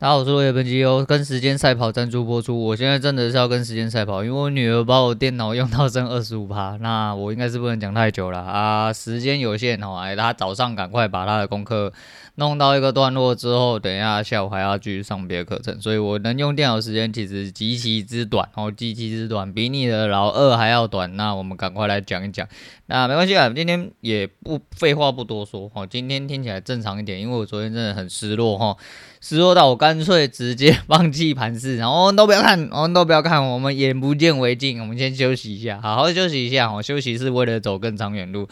[0.00, 2.56] 大家好，我是落叶本基优，跟时间赛跑赞助播出。
[2.66, 9.96] 我现在真的是要跟时间赛跑，因为我女儿把我电脑用到剩二十五趴，那我应该是不能讲太久了啊，时间有限哦。
[9.96, 11.92] 哎，她早上赶快把她的功课
[12.36, 21.16] 弄到一个段落之后，等一下下午还要继续上别的课程，所以我能用电脑时间其实极其之短哦，极其之短，比你的老二还要短。
[21.16, 22.46] 那我们赶快来讲一讲，
[22.86, 28.76] 那没关系啊，今天也不废话不多说哦，今天听起来正常一点，因为我昨天真的很失落哈。
[29.20, 38.46] 失落到我刚干脆直接放弃盘势，然后都不要看，我 们都不要看，我们眼不见为净，我们先休息一下，好好休息一下，哦，休息是为了走更长远路。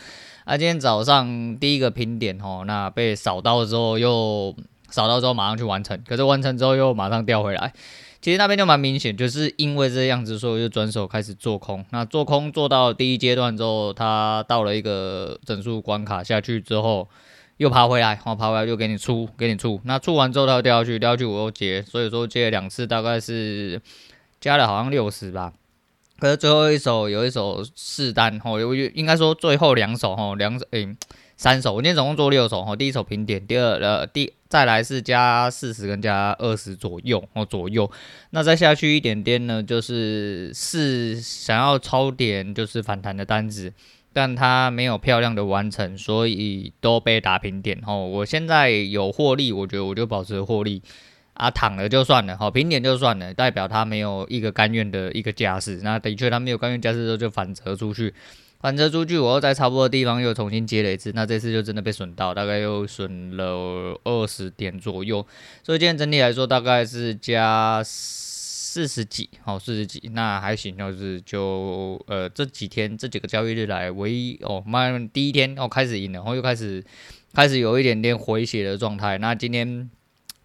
[0.46, 4.56] 啊，今天早上第一个平点，哦，那被扫到之后又
[4.88, 7.70] 扫到之后马上去完成，可是完成之后又马上掉回来，
[8.22, 11.84] 其实那边就蛮明显，就是因为这样子，所以就转手开始做空。
[11.90, 17.06] 那做空做到第一阶段之后，它到了一个整数关卡下去之后。
[17.58, 19.80] 又爬回来，我爬回来又给你出，给你出。
[19.84, 23.80] 那出完之后，它又掉下去，掉下去我又接，所以说接了两次，大概是
[24.40, 25.52] 加了好像六十吧。
[26.18, 30.88] 可是最后一手有一手四单，吼，有应该说最后两手，吼，两手诶，
[31.36, 31.74] 三手。
[31.74, 37.90] 我今天总共做六手，吼，第一手平点，第二呃第再来是加四十跟加二十左右，哦左右。
[38.30, 43.72] 那再下去一点点呢，就是是想要抄点就是反弹的单子。
[44.12, 47.78] 但它没有漂亮的完成，所以都被打平点。
[47.82, 50.80] 吼，我现在有获利，我觉得我就保持获利
[51.36, 55.80] 啊，躺了就算了，好，平点就算了，代表他没有一个甘愿的一个架势。
[55.82, 58.12] 那的确他没有甘愿架势之后就反折出去，
[58.60, 65.26] 反折出去，我又在差不多的地方又重新接了一次，那这次就真的被损到，大概又损了二十点左右。
[65.62, 67.82] 所以今天整体来说大概是加。
[68.76, 76.84] 四十几，好，四十几，那还行，就是就呃这几天这几个交易日来，唯一哦，慢第一天哦开始赢了，然后又开始
[77.32, 79.16] 开始有一点点回血的状态。
[79.16, 79.88] 那今天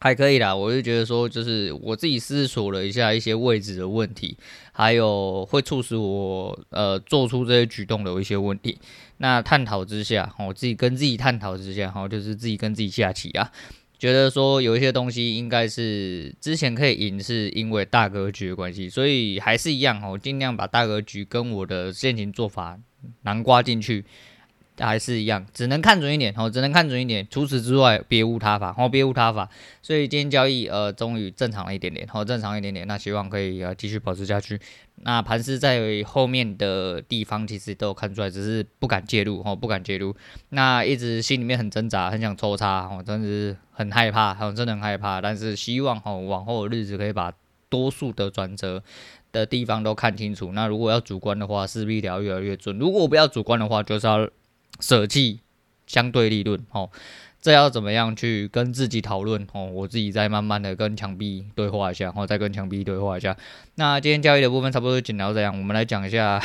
[0.03, 4.35] 还可以啦，我就觉得说，就是我自己思索了一下一些位置的问题，
[4.71, 8.79] 还有会促使我呃做出这些举动的一些问题。
[9.17, 13.51] 那探讨之下，我自己跟自己探讨之下，好，就是自己跟自己下棋啊。
[13.99, 22.79] 觉得说有一些东西应该是之前可以赢，是因为大格局的关系，所以还是一样哦，尽量把大格局跟我的现行做法
[23.21, 24.03] 囊括进去。
[24.77, 29.47] 还是一样，只能看准一点，哦，只能看准一点，除此之外别无他法，哦，别无他法。
[29.81, 34.59] 所以今天交易呃终于正常了一点点，哦，正常一点点，那希望可以呃继续保持下去。
[35.03, 40.15] 那盘势在后面的地方其实都有看出来，只是不敢介入，哦，不敢介入。
[40.49, 45.19] 那一直心里面很挣扎，很想抽插，哦，真的是很害怕，哦，真的很害怕。
[45.21, 47.31] 但是希望哦往后的日子可以把
[47.69, 48.81] 多数的转折
[49.31, 50.51] 的地方都看清楚。
[50.53, 54.29] 那如果要主观的话，势必聊越来越准；如果不要主观的话，就是要。
[54.79, 55.41] 舍弃
[55.85, 56.89] 相对利润，哦，
[57.41, 59.47] 这要怎么样去跟自己讨论？
[59.51, 63.35] 哦，我自己再慢慢的跟墙壁对话一下，然后再跟墙壁对话一下。
[63.75, 66.41] 那今天交易的部分差不多就讲到这样，我们来讲一下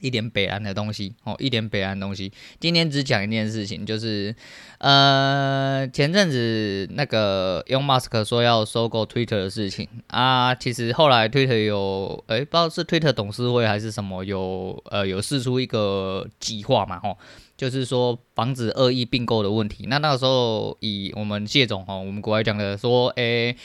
[0.00, 2.32] 一点北岸的东西，哦，一点北岸的东西。
[2.58, 4.34] 今天只讲一件事情，就是
[4.78, 17.16] 呃，前阵子那个 Elon Musk 说要收购 Twitter 的事情啊，其实后来 Twitter 有，诶，不知道是 Twitter 董事会还是什么，有呃有试出一个计划嘛，吼，
[17.56, 19.86] 就是说防止恶意并购的问题。
[19.88, 23.56] 那那个时候以我们谢总，吼，我们国外讲的说，诶。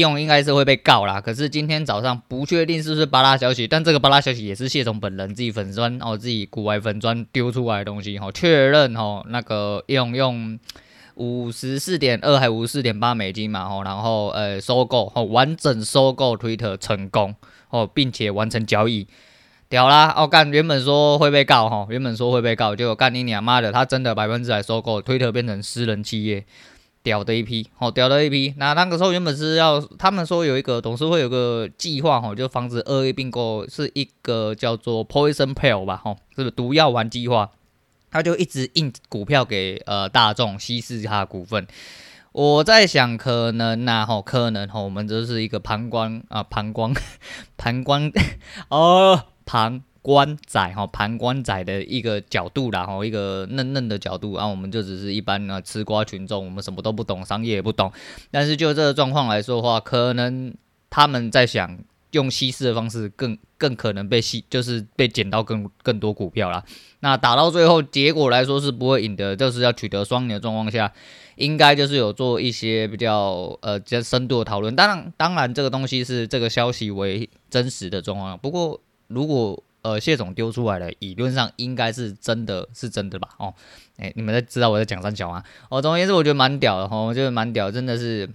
[0.00, 10.58] 用应该是会被告啦，可是今天早上不确定是不是巴拉消息，但这个巴拉消息也是谢总本人自己粉专哦，自己股外粉专丢出来的东西哈，确认哈那个用用
[11.14, 17.34] 五十四点二还五十四点八美金嘛，然后呃收购哦完整收购 Twitter 成功
[17.70, 19.06] 哦，并且完成交易，
[19.70, 26.44] 屌啦哦干原本说会被告哈，原本说会被告，结果干你娘妈的，他真的百分之百收购 Twitter 变成私人企业。
[27.06, 28.52] 屌的一批，好屌的一批。
[28.56, 37.48] 那那个时候原本是要，他们说有一个董事会有个计划，哈，就防止恶意并购，是一个叫做 Poison Pill 吧，哈，是不是毒药丸计划？
[38.10, 41.64] 他就一直印股票给呃大众稀释他的股份。
[42.32, 46.92] 我在想，可能呐，哈，可能哈，我们这是一个旁观啊，旁观，
[47.56, 48.10] 旁观
[48.68, 49.84] 哦，旁。
[50.06, 57.90] 观仔哈，旁观仔的一个角度啦，哈，一个嫩嫩的角度然啊，我们就只是一般啊吃瓜群众，我们什么都不懂，商业也不懂。
[58.30, 60.54] 但是就这个状况来说的话，可能
[60.88, 61.76] 他们在想
[62.12, 66.62] 用稀释的方式更，更可能被稀，就是被捡到更更多股票啦。
[67.00, 70.92] 那打到最后结果来说是不会赢的，就是要取得双赢的状况下，
[71.34, 74.76] 应该就是有做一些比较呃比较深度的讨论。
[74.76, 78.38] 当然，当然这个东西是这个消息为真实的状况。
[78.38, 83.28] 不过如果呃，谢总丢出来的，理论上应该是真的是真的吧？
[83.38, 83.54] 哦，
[83.98, 85.44] 哎、你们在知道我在讲三角吗？
[85.70, 88.28] 哦，总而言之，我觉得蛮屌的，哦，我觉得蛮屌，真的是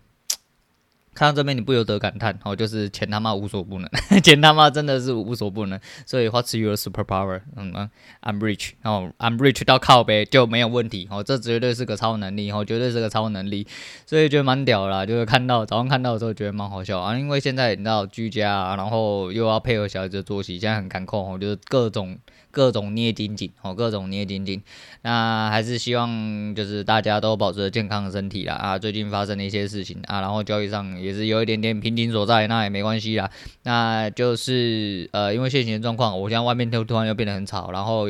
[1.13, 3.89] 看到这边，你不由得感叹，哦，就是钱他妈无所不能，
[4.23, 5.79] 钱他妈真的是无所不能。
[6.05, 7.41] 所以，What's your superpower？
[7.57, 7.73] 嗯
[8.21, 13.67] ，I'm rich，然哦，I'm rich 到靠北就没有问题，哦，这绝对是个超能力，哦，绝对是个超能力。
[14.05, 22.17] 所以觉得蛮屌啦，就是看到早上看到的时候觉得蛮好笑啊，因为现在你知道居家，然后又要配合小孩子作息，现在很赶控，哦，就是各种。
[22.51, 24.61] 各种捏紧紧哦，各种捏紧紧。
[25.01, 28.77] 那还是希望就是大家都保持健康的身体啦啊！
[28.77, 33.31] 最近发生的一些事情啊，然后交易上也是有一点点瓶颈所在，那也没关系啦。
[33.63, 38.07] 那就是呃，因为现行的状况，我现在外面突突然又变得很吵，然后。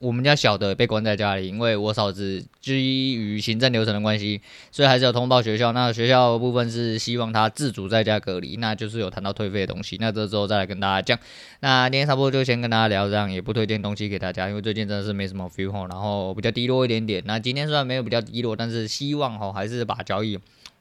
[0.00, 4.40] 我们家小的被关在家里，因为我嫂子基于行政流程的关系，
[4.72, 5.72] 所以还是要通报学校。
[5.72, 9.98] 那学校部分是希望他自主在家隔离，那就是有谈到退费的东西。
[10.00, 11.18] 那这之后再来跟大家讲。
[11.60, 17.22] 那今天差不多就先跟大家聊这样，也不推荐东西给大家，因为最近真的是没什么 feel 吼，然后比较低落一点点。
[17.26, 20.38] 那今天虽然没有比较低落，但是希望吼还是把交易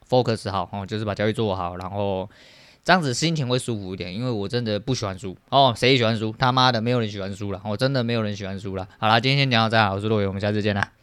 [0.10, 2.30] focus 好吼，就是把交易做好，然后。
[2.90, 6.34] 这样子心情会舒服一点，因为我真的不喜欢输哦，谁喜欢输？
[6.40, 8.88] 他妈的，没有人喜欢输了，我真的没有人喜欢输了。
[8.98, 10.99] 好了，今天先讲到这，我是洛伟，我们下次见啦。